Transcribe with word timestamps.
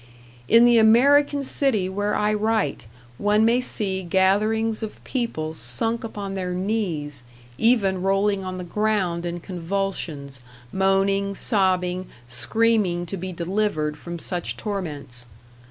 In 0.47 0.65
the 0.65 0.79
American 0.79 1.43
city 1.43 1.87
where 1.87 2.15
I 2.15 2.33
write 2.33 2.87
one 3.19 3.45
may 3.45 3.61
see 3.61 4.01
gatherings 4.01 4.81
of 4.81 5.03
people 5.03 5.53
sunk 5.53 6.03
upon 6.03 6.33
their 6.33 6.55
knees, 6.55 7.21
even 7.59 8.01
rolling 8.01 8.43
on 8.43 8.57
the 8.57 8.63
ground 8.63 9.27
in 9.27 9.39
convulsions, 9.39 10.41
moaning, 10.73 11.35
sobbing, 11.35 12.07
screaming 12.27 13.05
to 13.05 13.15
be 13.15 13.31
delivered 13.31 13.95
from 13.95 14.17
such 14.17 14.57
torments. 14.57 15.27